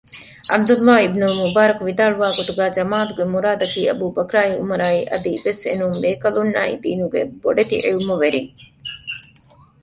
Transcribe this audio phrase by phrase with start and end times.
[0.49, 8.51] ޢަބްދުﷲ އިބްނުލްމުބާރަކު ވިދާޅުވާ ގޮތުގައި ޖަމާޢަތުގެ މުރާދަކީ އަބޫބަކްރާއި ޢުމަރާއި އަދިވެސް އެނޫން ބޭކަލުންނާއި ދީނުގެ ބޮޑެތި ޢިލްމުވެރިން